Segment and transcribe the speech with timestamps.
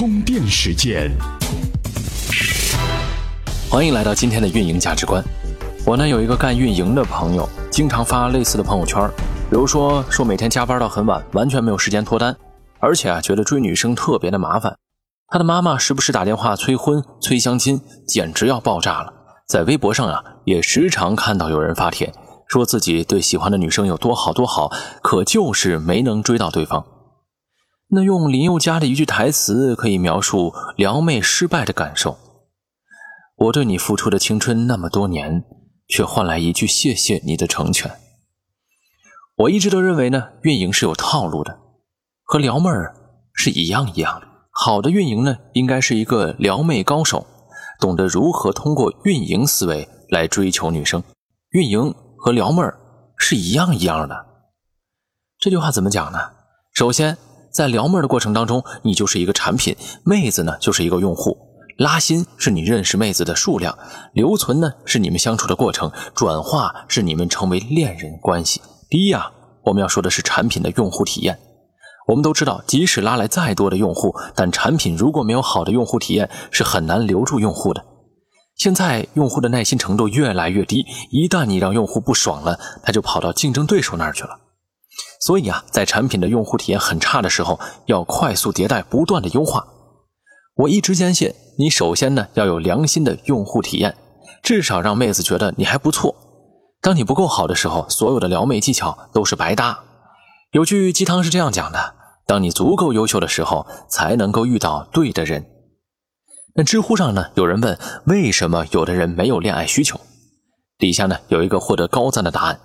[0.00, 1.10] 充电时间。
[3.70, 5.22] 欢迎来到今天的运营价值观。
[5.84, 9.06] 我呢有一个干运营的朋友，经常发类似的朋友圈，
[9.50, 12.34] 比如说说每天加班到很晚，完全没有时间脱单，
[12.78, 14.74] 而且啊觉得追女生特别的麻烦。
[15.28, 19.12] 他的妈妈时不时打电话催婚、催相亲，简直要爆炸了。
[19.46, 22.10] 在微博上啊，也时常看到有人发帖，
[22.48, 24.70] 说自己对喜欢的女生有多好多好，
[25.02, 26.86] 可就是没能追到对方。
[27.92, 32.16] 那用林宥嘉的一句台词可以描述撩妹失败的感受：
[33.36, 35.42] 我对你付出的青春那么多年，
[35.88, 37.90] 却换来一句谢谢你的成全。
[39.38, 41.58] 我一直都认为呢，运营是有套路的，
[42.22, 42.94] 和撩妹儿
[43.34, 44.28] 是一样一样的。
[44.52, 47.26] 好的运营呢，应该是一个撩妹高手，
[47.80, 51.02] 懂得如何通过运营思维来追求女生。
[51.50, 52.78] 运营和撩妹儿
[53.16, 54.26] 是一样一样的。
[55.40, 56.18] 这句话怎么讲呢？
[56.72, 57.16] 首先，
[57.52, 61.36] 在撩妹的过程当中，你就是一个产品，妹子呢就是一个用户。
[61.76, 63.76] 拉新是你认识妹子的数量，
[64.12, 68.60] 留存呢是你们相处的过程，转化是你们成为恋人关系。
[68.88, 69.30] 第一啊，
[69.64, 71.38] 我们要说的是产品的用户体验。
[72.06, 77.82] 我们都知道，即使拉来再多的用户，但产品如果没有好的用户体验，是很难留住用户的。
[78.56, 84.38] 现在用户的耐心程度越来越低，一旦你让用户不爽了，他就跑到竞争对手那儿去了。
[85.20, 89.66] 所以啊，在产品的用户体验很差的时候，要快速迭代，不断的优化。
[90.56, 93.96] 我一直坚信，你首先呢要有良心的用户体验，
[94.42, 96.14] 至少让妹子觉得你还不错。
[96.82, 99.84] 当你不够好的时候，所有的撩妹技巧都是白搭。
[100.52, 101.94] 有句鸡汤是这样讲的。
[102.26, 105.46] 当你足够优秀的时候，才能够遇到对的人。
[106.54, 110.00] 那知乎上呢，有人问为什么有的人没有恋爱需求，
[110.78, 112.60] 底下呢有一个获得高赞的答案，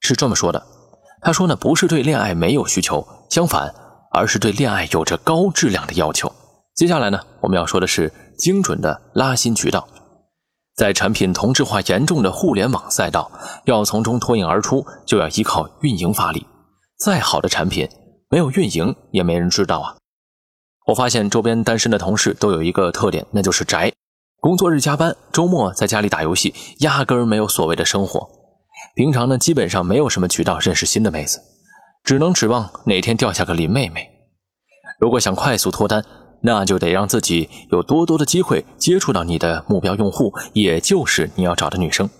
[0.00, 0.66] 是这么说的：
[1.22, 3.74] 他说呢，不是对恋爱没有需求，相反，
[4.12, 6.32] 而是对恋爱有着高质量的要求。
[6.74, 9.86] 接下来呢，我们要说的是精准的拉新渠道，
[10.76, 13.30] 在产品同质化严重的互联网赛道，
[13.64, 16.46] 要从中脱颖而出，就要依靠运营发力。
[16.98, 17.88] 再好的产品。
[18.32, 19.96] 没有运营也没人知道啊！
[20.86, 23.92] 我发现周边单身的同事都有一个特点，那就是宅，
[24.40, 28.30] 工作日加班，周末在家里打游戏，压根儿没有所谓的生活。
[28.94, 31.40] 平常呢，基本上没有什么渠道认识新的妹子，
[32.04, 34.08] 只能指望哪天掉下个林妹妹。
[34.98, 36.04] 如果想快速脱单，
[36.42, 42.10] 那就得让自己有多多的机会接触到你的目标用户，也就是你要找的女生。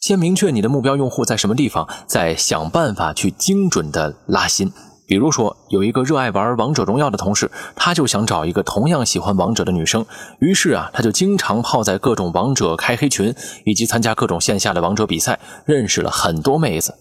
[0.00, 4.72] 先明确你的目标用户在什么地方，再想办法去精准的拉新。
[5.06, 10.06] 比如说，有一个热爱玩王者荣耀的同事，他就想找一个同样喜欢王者的女生，
[10.40, 16.94] 于是啊，他就经常泡在各种王者开黑群，以及参加各种线下的王者比赛，认识了很多妹子。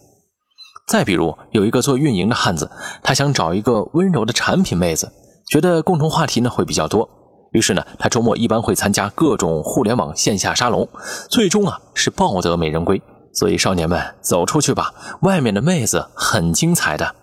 [0.87, 2.69] 再比如，有一个做运营的汉子，
[3.01, 5.09] 他想找一个温柔的产品妹子，
[5.49, 7.09] 觉得共同话题呢会比较多，
[7.53, 10.87] 于是呢，他周末一般会参加各种互联网线下沙龙，
[11.29, 13.01] 最终啊是抱得美人归。
[13.35, 17.15] 所以少年们走出去吧，外面的妹子很精彩的。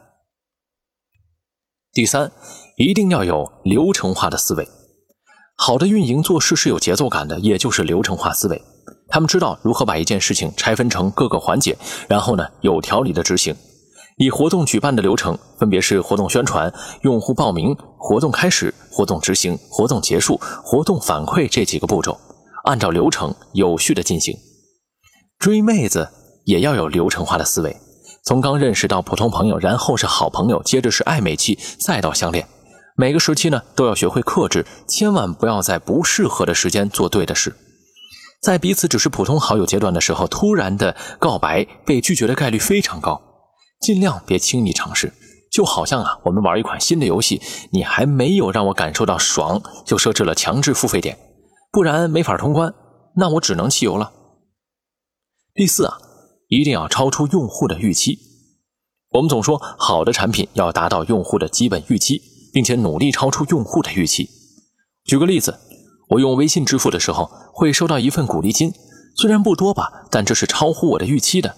[1.93, 2.31] 第三，
[2.77, 4.69] 一定要有流程化的思维。
[5.57, 8.63] 好的运营做事是有节奏感的，也就是流程化思维。
[9.09, 11.77] 他们知道如何把一件事情拆分成各个环节，
[12.09, 13.57] 然后呢有条理的执行。
[14.19, 22.17] 以活动举办的流程分别是活动宣传、用户报名、活动开始、活动执行、活动结束、活动反馈这几个步骤，
[22.67, 24.39] 按照流程有序的进行。
[25.41, 26.09] 追妹子
[26.45, 27.77] 也要有流程化的思维。
[28.23, 32.47] 从刚认识到普通朋友，然后是好朋友，接着是暧昧期，再到相恋，
[32.97, 37.57] 每个时期呢都要学会克制，千万不要在不适合的时间做对的事。
[38.43, 43.21] 在彼此只是普通好友阶段的时候，突然的告白被拒绝的概率非常高，
[43.81, 45.13] 尽量别轻易尝试。
[45.51, 47.43] 就好像啊，我们玩一款新的游戏，
[47.73, 51.19] 你还没有让我感受到爽，就设置了强制付费点，
[51.73, 52.73] 不然没法通关，
[53.17, 54.13] 那我只能弃游了。
[55.55, 55.99] 第四啊。
[56.51, 58.19] 一定要超出用户的预期。
[59.13, 62.21] 我们总说好的产品要达到用户的基本预期，
[62.53, 64.29] 并且努力超出用户的预期。
[65.05, 65.59] 举个例子，
[66.11, 68.73] 我用微信支付的时候会收到一份鼓励金，
[69.17, 71.57] 虽然不多吧，但这是超乎我的预期的。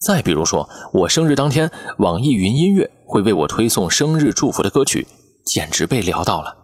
[0.00, 5.06] 再比如说，我生日当天，网易云音乐会为我推送生日祝福的歌曲，
[5.46, 6.63] 简直被撩到了。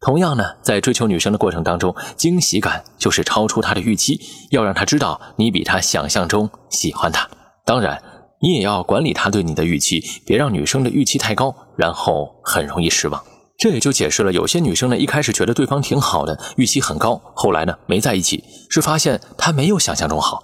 [0.00, 4.18] 同样呢，在追求女生的过程当中，惊喜感就是超出她的预期，
[4.50, 7.28] 要让她知道你比她想象中喜欢她。
[7.66, 8.02] 当然，
[8.40, 13.22] 你也要管理她对你的预期，别让女生的预期太高，然后很容易失望。
[13.58, 20.42] 这也就解释了有些女生呢，一开始觉得对方挺好的，预期很高，后来呢没在一起，是发现他没有想象中好。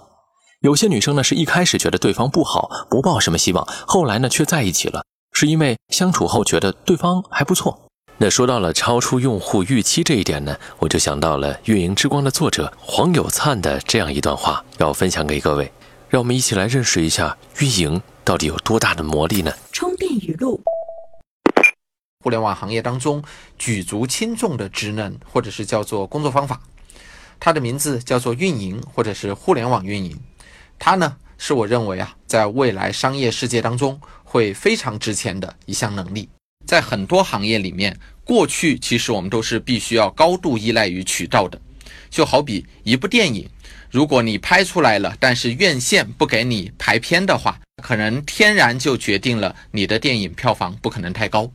[0.61, 5.01] 有些女生呢，是一开始觉得对方不好，不抱什么希望，后来呢却在一起了，
[5.31, 7.86] 是因为相处后觉得对方还不错。
[8.19, 15.71] 那说到了超出用户预期这一点呢，我就想到了《运营之光》的作者黄有灿的这样一段话，要分享给各位。
[16.09, 19.53] 让我们一起来认识一下运营到底有多大的魔力呢？
[19.71, 20.59] 充电语录：
[22.23, 23.23] 互联网行业当中
[23.59, 26.59] 举足轻重的职能，或者是叫做工作方法，
[27.39, 30.19] 它的名字叫做运营，或者是互联网运营。
[30.79, 36.27] 它呢，是我认为啊，在未来商业世界当中会非常值钱的一项能力。
[36.67, 41.59] 在很多行业里面，过去其实我们都是必须要高度依赖于渠道的。
[42.09, 43.49] 就好比一部电影，
[43.89, 51.49] 如果你拍出来了，但是院线不给你排片的话，可能天然就决定了你的电影票房不可能太高。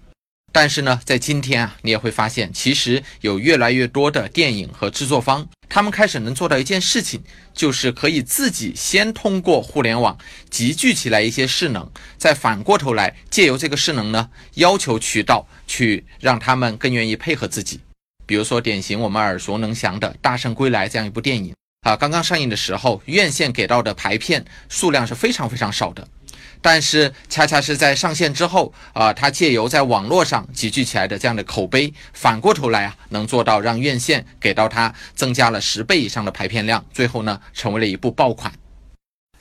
[0.54, 5.48] 但是呢，在今天啊，你也会发现，其实有越来越多的电影和制作方。
[5.66, 7.22] 他们开始能做到一件事情，
[7.54, 10.18] 就是可以自己先通过互联网
[10.50, 17.80] 集聚起来一些势能，再反过头来借由这个势能呢，要求渠道去让他们更愿意配合自己。
[18.26, 26.06] 比如说，典型我们耳熟能详的《大圣归来》这样一部电影啊，刚刚上映的时候，院线给到的排片数量是非常非常少的。
[26.60, 38.52] 但是，恰恰是在上线之后啊，它借由在网络上集聚起来的这样的口碑，反过头来啊，能做到让院线给到它增加了十倍以上的排片量，最后呢，成为了一部爆款。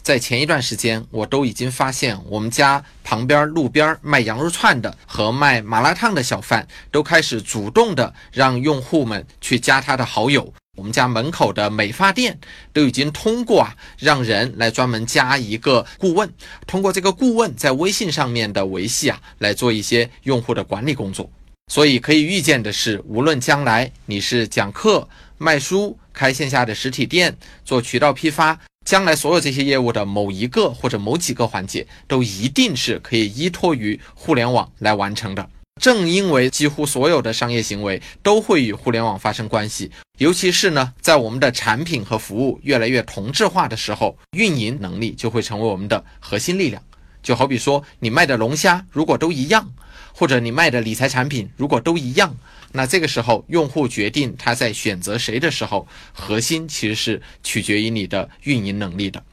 [0.02, 10.52] 在前一段时间，我都已经发现，我们家旁边路边卖羊肉串的和卖麻辣烫的小贩都开始主动的让用户们去加他的好友。
[10.78, 12.40] 我们家门口的美发店
[12.72, 16.28] 都已经通过啊，让人来专门加一个顾问，
[16.66, 21.30] 通过这个顾问在微信上面的维系啊，来做一些用户的管理工作。
[21.72, 25.08] 所以可以预见的是，无论将来你是讲课、
[25.38, 35.48] 卖书、开线下的实体店、做渠道批发，将来所有这些业务的某一个或者某几个环节，都一定是可以依托于互联网来完成的。
[35.80, 39.90] 正因为几乎所有的商业行为都会与互联网发生关系，
[40.20, 46.84] 尤其是呢，在我们的产品和服务越来越同质化的时候，运营能力就会成为我们的核心力量。
[47.24, 49.74] 就好比说，你卖的龙虾如果都一样，
[50.14, 52.36] 或者你卖的理财产品如果都一样，
[52.74, 59.24] 那这个时候用户决定他在选择谁的时候，核心其实是取决于你的运营能力的。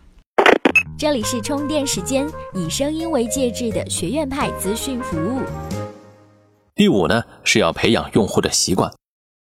[0.98, 5.42] 这里是充电时间，以声音为介质的学院派资讯服务。
[6.78, 8.88] 第五呢，是要培养用户的习惯。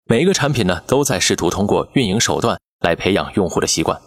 [0.06, 4.00] 每一个产品呢，都在试图通过运营手段来培养用户的习惯。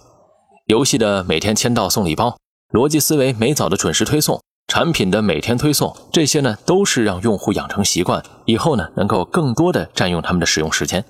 [0.68, 2.38] 游戏的每天签到送礼包，
[2.72, 11.04] 逻辑思维每早的准时推送，产品的每天推送，这些呢，都是让用户养成习惯，以后呢，能够更多的占用他们的使用时间。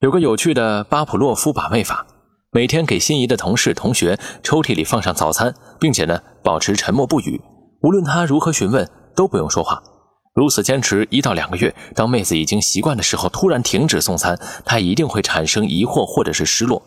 [0.00, 2.04] 有个有趣的巴甫洛夫把妹法，
[2.50, 7.40] 每天给心仪的同事、同学抽屉里放上早餐，并且呢，保持沉默不语，
[7.82, 9.80] 无论他如何询问，都不用说话。
[10.32, 16.82] 如此坚持一到两个月，当妹子已经习惯的时候，突然停止送餐，她一定会产生疑惑或者是失落。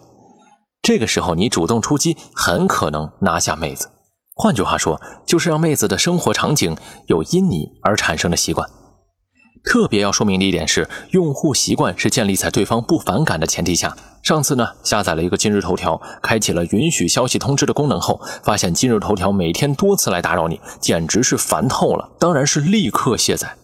[0.81, 3.89] 这个时候，你主动出击，很可能拿下妹子。
[4.35, 6.75] 换句话说，就是让妹子的生活场景
[7.07, 8.67] 有因你而产生的习惯。
[9.63, 13.95] 特别要说明的一点是，用户习惯是建立在对方不反感的前提下。
[14.23, 22.09] 上次呢，下载了一个今日头条，开启了允许消息通知的功能后，发现今日头条每天多次来打扰你，简直是烦透了。
[22.19, 23.57] 当然是立刻卸载。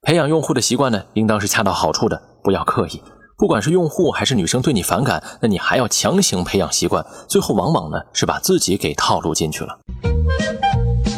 [0.00, 3.02] 培养用户的习惯呢，应当是恰到好处的，不要刻意。
[3.36, 9.78] 不管是用户还是女生对你反感，那你还要强行培养习惯，最后往往呢是把自己给套路进去了。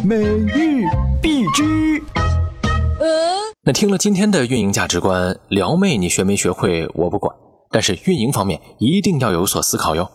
[0.04, 0.82] 每日
[1.22, 2.02] 必知。
[3.62, 7.32] 那听了今天的运营价值观，撩妹你学没学会我不管，
[7.70, 10.10] 但是运营方面一定要有所思考哟。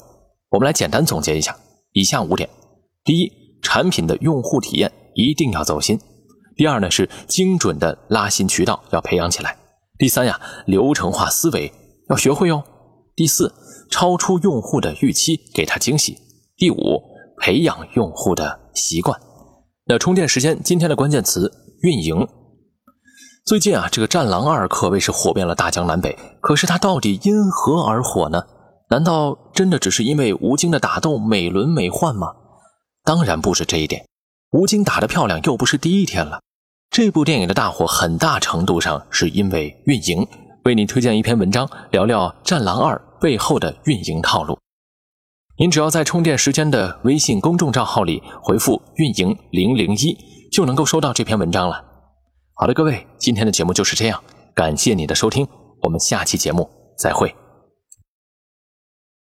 [0.50, 1.58] 我们来简单总结一下
[1.94, 2.50] 以下五点：
[3.04, 3.32] 第一，
[3.62, 5.98] 产品的用户体验一定要走心；
[6.56, 9.52] 第二呢是精准的拉新渠道要培养起来；
[9.98, 11.72] 第三呀，流程化思维
[12.10, 12.62] 要学会哟；
[13.16, 13.54] 第四，
[13.90, 16.14] 超出用户的预期，给他惊喜；
[16.58, 17.02] 第五，
[17.42, 19.20] 培养用户的习惯。
[19.88, 22.28] 那充电时间今天的关键词运营。
[23.46, 26.18] 最近啊，这个《战狼二》可谓是火遍了大江南北。
[26.42, 28.42] 可是它到底因何而火呢？
[28.90, 32.34] 难道真的只是因为吴京的打斗美轮美奂吗？
[33.04, 34.04] 当然不是这一点。
[34.50, 36.40] 吴京打得漂亮又不是第一天了。
[36.90, 40.28] 这部电影的大火很大程度上是因为运营。
[40.64, 44.58] 为你推荐一篇文章，聊聊《战狼二》背后的运营套路。
[45.60, 50.18] 您只要在充电时间的微信公众账号里回复“运营零零一”，
[50.52, 51.80] 就能够收到这篇文章了。
[52.58, 55.46] 好的，各位，今天的节目就是这样，感谢你的收听，
[55.82, 57.36] 我们下期节目再会。